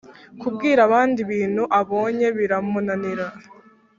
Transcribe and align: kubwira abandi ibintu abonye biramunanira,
kubwira 0.41 0.79
abandi 0.87 1.17
ibintu 1.25 1.63
abonye 1.79 2.27
biramunanira, 2.37 3.25